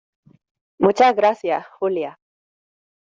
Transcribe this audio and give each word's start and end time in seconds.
muchas 0.79 1.15
gracias, 1.15 1.67
Julia. 1.77 2.17